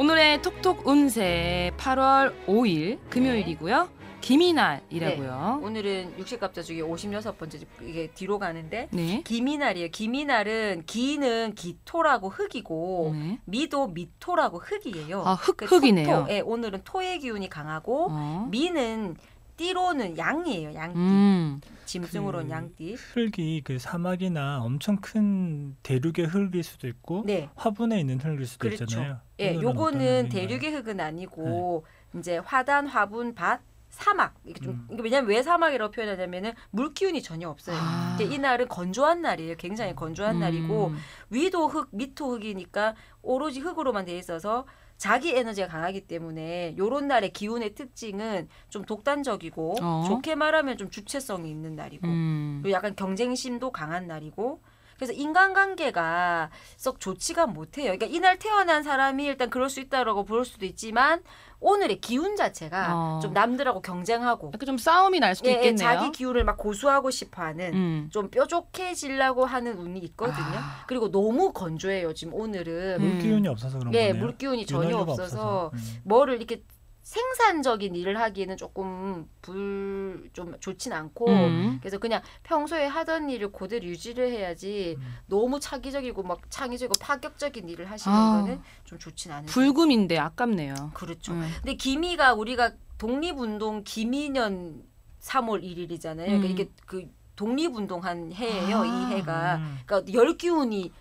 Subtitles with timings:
[0.00, 3.90] 오늘의 톡톡 운세 8월 5일 금요일이고요.
[4.22, 5.60] 기미날이라고요.
[5.62, 9.22] 오늘은 육식갑자 중에 56번째 이게 뒤로 가는데 네.
[9.26, 9.88] 기미날이에요.
[9.90, 13.38] 기미날은 기는 기토라고 흑이고 네.
[13.44, 15.22] 미도 미토라고 흑이에요.
[15.22, 16.06] 아, 흑그 흑이네요.
[16.06, 18.48] 토 토, 예, 오늘은 토의 기운이 강하고 어.
[18.50, 19.16] 미는
[19.60, 20.74] 띠로는 양이에요.
[20.74, 20.98] 양띠.
[20.98, 21.60] 음.
[21.84, 22.94] 짐승으로는 그 양띠.
[22.94, 27.50] 흙이 그 사막이나 엄청 큰 대륙의 흙일 수도 있고 네.
[27.56, 28.84] 화분에 있는 흙일 수도 그렇죠.
[28.84, 29.18] 있잖아요.
[29.38, 30.30] 예, 요거는?
[30.30, 31.84] 대륙의 흙은 아니고
[32.16, 33.60] 이제 화단, 화분, 밭,
[33.90, 34.34] 사막.
[34.44, 34.88] 이게 좀 음.
[34.90, 37.76] 이게 왜냐면 왜 사막이라고 표현하냐면은 물 기운이 전혀 없어요.
[37.78, 38.16] 아.
[38.20, 39.56] 이날은 건조한 날이에요.
[39.56, 40.96] 굉장히 건조한 날이고 음.
[41.28, 44.64] 위도 흙, 밑도 흙이니까 오로지 흙으로만 돼 있어서
[44.96, 50.04] 자기 에너지가 강하기 때문에 요런 날의 기운의 특징은 좀 독단적이고 어.
[50.06, 52.60] 좋게 말하면 좀 주체성이 있는 날이고 음.
[52.62, 54.60] 그리고 약간 경쟁심도 강한 날이고
[55.00, 57.84] 그래서 인간관계가 썩 좋지가 못해요.
[57.86, 61.22] 그러니까 이날 태어난 사람이 일단 그럴 수 있다라고 볼 수도 있지만
[61.58, 63.18] 오늘의 기운 자체가 어.
[63.22, 65.78] 좀 남들하고 경쟁하고 약간 좀 싸움이 날 수도 예, 예, 있겠네요.
[65.78, 68.08] 자기 기운을 막 고수하고 싶어하는 음.
[68.12, 70.36] 좀 뾰족해지려고 하는 운이 있거든요.
[70.36, 70.84] 아.
[70.86, 72.12] 그리고 너무 건조해요.
[72.12, 73.02] 지금 오늘은 음.
[73.02, 74.22] 물 기운이 없어서 그런 예, 거네요.
[74.22, 75.78] 물 기운이 전혀 윤활유가 없어서 음.
[76.04, 76.62] 뭐를 이렇게
[77.02, 80.00] 생산적인 일을 하기에는 조금 불
[80.32, 81.78] 좀 좋진 않고 음.
[81.80, 85.14] 그래서 그냥 평소에 하던 일을 그대로 유지를 해야지 음.
[85.26, 88.40] 너무 차기적이고 막 창의적이고 파격적인 일을 하시는 아.
[88.42, 90.92] 거는 좀 좋진 않은 불금인데 아깝네요.
[90.94, 91.32] 그렇죠.
[91.32, 91.48] 음.
[91.56, 94.82] 근데 기미가 우리가 독립운동 기미년
[95.20, 96.26] 3월 1일이잖아요.
[96.26, 96.50] 그러니까 음.
[96.50, 98.78] 이게 그 독립운동한 해예요.
[98.80, 98.86] 아.
[98.86, 99.56] 이 해가.
[99.56, 99.78] 음.
[99.86, 100.92] 그러니까 열 기운이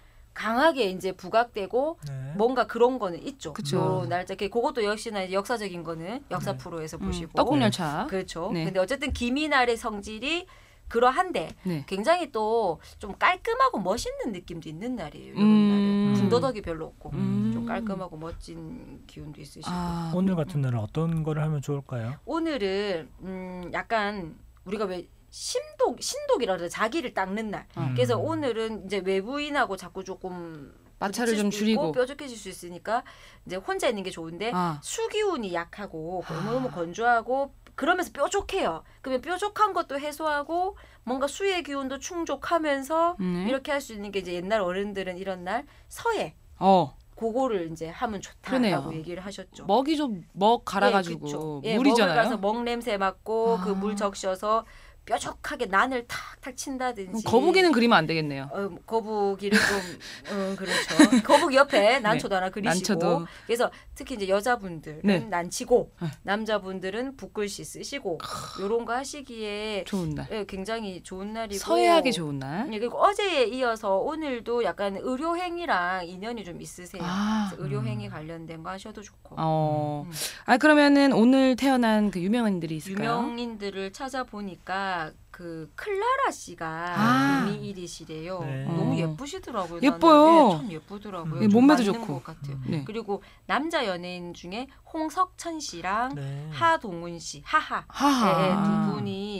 [0.44, 2.34] 강하게 이제 부각되고 네.
[2.38, 3.52] 뭔가 그런 거는 있죠.
[3.52, 3.78] 그쵸.
[3.78, 6.58] 요 날짜 그- 그것도 역시나 역사적인 거는 역사 네.
[6.58, 8.08] 프로에서 음, 보시고 떡국열차.
[8.10, 8.50] 그렇죠.
[8.54, 8.64] 네.
[8.64, 10.46] 근데 어쨌든 기미날의 성질이
[10.88, 11.84] 그러한데 네.
[11.88, 15.34] 굉장히 또 좀 깔끔하고 멋있는 느낌도 있는 날이에요.
[15.34, 15.70] 이런 음.
[15.70, 17.52] 날은 군더더기 별로 없고 음.
[17.54, 22.16] 좀 깔끔하고 멋진 기운도 있으시고 아, 오늘 같은 날은 어떤 거를 하면 좋을까요?
[22.26, 27.68] 오늘은 음 약간 우리가 왜 심독 신독이라 그래 자기를 닦는 날.
[27.78, 27.94] 음.
[27.96, 31.92] 그래서 오늘은 이제 외부인하고 자꾸 조금 마찰을 좀 줄이고.
[31.94, 33.04] 뾰족해질 수 있으니까
[33.46, 36.34] 이제 혼자 있는 게 좋은데 아, 수기운이 약하고 아.
[36.46, 38.84] 너무 건조하고 그러면서 뾰족해요.
[39.02, 43.46] 그러면 뾰족한 것도 해소하고 뭔가 수의 기운도 충족하면서 네.
[43.48, 48.20] 이렇게 할 수 있는 게 이제 옛날 어른들은 이런 날 서예 어, 그거를 이제 하면
[48.20, 48.92] 좋다라고 그러네요.
[48.94, 49.66] 얘기를 하셨죠.
[49.66, 51.72] 먹이 좀 먹 갈아가지고 예.
[51.72, 52.14] 예, 물이잖아요.
[52.16, 53.64] 먹을 가서 먹 냄새 맡고 아.
[53.64, 54.66] 그물 적셔서
[55.10, 57.24] 뾰족하게 난을 탁탁 친다든지.
[57.24, 58.50] 거북이는 그리면 안 되겠네요.
[58.54, 61.24] 어, 거북이를 좀, 음, 그렇죠.
[61.24, 62.70] 거북이 옆에 난초도 하나 그리시고.
[62.94, 63.28] 난초도.
[63.48, 65.20] 그래서 특히 이제 여자분들은 네.
[65.20, 66.08] 난치고, 네.
[66.22, 68.20] 남자분들은 붓글씨 쓰시고,
[68.62, 70.28] 요런 거 하시기에 좋은 날.
[70.32, 71.58] 예, 굉장히 좋은 날이고.
[71.60, 72.72] 서해하기 좋은 날.
[72.72, 77.02] 예, 그리고 어제에 이어서 오늘도 약간 의료 행위랑 인연이 좀 있으세요.
[77.04, 79.36] 아, 그래서 의료 행위 관련된 거 하셔도 좋고.
[79.40, 80.06] 어.
[80.08, 80.12] 음.
[80.46, 83.10] 아 그러면은 오늘 태어난 그 유명인들이 있을까요?
[83.10, 84.99] 유명인들을 찾아보니까
[85.32, 87.46] 그 클라라 씨가 아.
[87.46, 88.40] 금이일이시래요.
[88.42, 88.64] 네.
[88.66, 88.98] 너무 어.
[88.98, 89.80] 예쁘시더라고요.
[89.82, 90.50] 예뻐요.
[90.52, 91.44] 예, 참 예쁘더라고요.
[91.44, 92.20] 예, 좀 몸매도 좋고.
[92.20, 92.56] 것 같아요.
[92.58, 92.66] 음.
[92.68, 92.84] 네.
[92.86, 96.50] 그리고 남자 연예인 중에 홍석천 씨랑 네.
[96.52, 97.86] 하동훈 씨, 하하.
[97.88, 98.42] 하하.
[98.42, 98.54] 예, 예,
[98.90, 99.39] 두 분이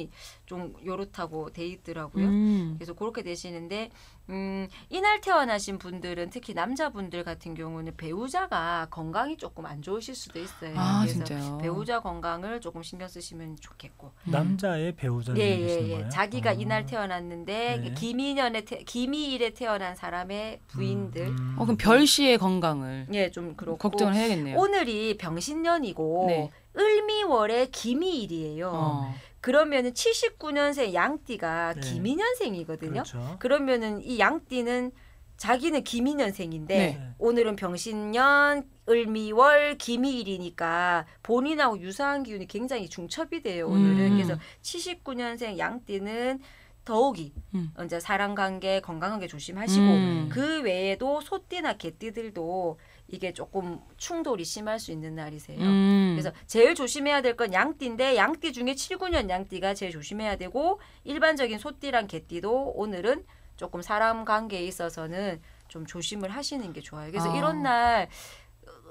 [0.50, 2.26] 좀 요렇다고 돼 있더라고요.
[2.26, 2.74] 음.
[2.80, 3.92] 그래서 그렇게 되시는데
[4.30, 10.74] 음, 이날 태어나신 분들은 특히 남자분들 같은 경우는 배우자가 건강이 조금 안 좋으실 수도 있어요.
[10.76, 11.60] 아 그래서 진짜요.
[11.60, 14.12] 배우자 건강을 조금 신경 쓰시면 좋겠고.
[14.28, 14.32] 음.
[14.32, 15.88] 남자의 배우자를 예, 예, 예.
[15.90, 16.10] 거예요?
[16.10, 16.54] 자기가 아.
[16.54, 17.94] 이날 태어났는데 네.
[17.94, 21.56] 김인년에 태, 김이일에 태어난 사람의 부인들 음.
[21.60, 24.58] 어 그럼 별 씨의 건강을 예, 좀 그렇고 걱정을 해야겠네요.
[24.58, 26.50] 오늘이 병신년이고 네.
[26.76, 28.72] 을미월에 김이일이에요.
[28.74, 29.14] 어.
[29.42, 31.82] 그러면은 79년생 양띠가 네.
[31.82, 32.92] 김이년생이거든요.
[32.92, 33.38] 그렇죠.
[33.40, 34.92] 그러면은 이 양띠는
[35.38, 37.14] 자기는 김이년생인데 네.
[37.18, 43.68] 오늘은 병신년 을미월 김이일이니까 본인하고 유사한 기운이 굉장히 중첩이 돼요.
[43.68, 44.14] 오늘은 음.
[44.18, 46.42] 그래서 79년생 양띠는
[46.90, 47.72] 더욱이 음.
[47.86, 50.30] 이제 사람 관계 건강하게 조심하시고 음.
[50.32, 52.80] 그 외에도 소띠나 개띠들도
[53.10, 55.60] 이게 조금 충돌이 심할 수 있는 날이세요.
[55.62, 56.16] 음.
[56.16, 62.08] 그래서 제일 조심해야 될 건 양띠인데 양띠 중에 79년 양띠가 제일 조심해야 되고 일반적인 소띠랑
[62.08, 63.24] 개띠도 오늘은
[63.56, 67.12] 조금 사람 관계에 있어서는 좀 조심을 하시는 게 좋아요.
[67.12, 67.38] 그래서 아.
[67.38, 68.10] 이런 날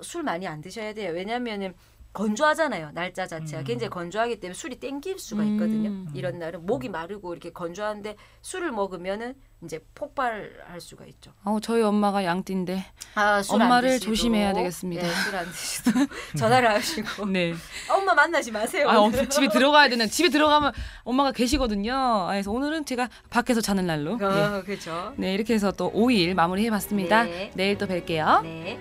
[0.03, 1.13] 술 많이 안 드셔야 돼요.
[1.13, 1.75] 왜냐면은
[2.13, 2.91] 건조하잖아요.
[2.95, 3.65] 날짜 자체가 음.
[3.65, 5.91] 굉장히 건조하기 때문에 술이 땡길 수가 있거든요.
[5.91, 6.09] 음.
[6.15, 9.35] 이런 날은 목이 마르고 이렇게 건조한데 술을 먹으면은
[9.65, 11.33] 이제 폭발할 수가 있죠.
[11.45, 12.85] 어, 저희 엄마가 양띠인데
[13.17, 13.99] 아, 엄마를.
[13.99, 15.03] 조심해야 되겠습니다.
[15.03, 16.09] 네, 술안 드시도록
[16.39, 17.55] 전화를 하시고 네.
[17.91, 18.89] 엄마 만나지 마세요.
[18.89, 19.21] 아, 오늘.
[19.21, 20.73] 엄- 집에 들어가야 되는 집에 들어가면
[21.05, 21.93] 엄마가 계시거든요.
[21.93, 24.17] 아, 그래서 오늘은 제가 밖에서 자는 날로.
[24.17, 24.25] 네.
[24.27, 25.13] 어, 그렇죠.
[25.17, 27.25] 네, 이렇게 해서 또 5일 마무리해 봤습니다.
[27.25, 27.51] 네.
[27.55, 28.43] 내일 또 뵐게요.
[28.43, 28.79] 네.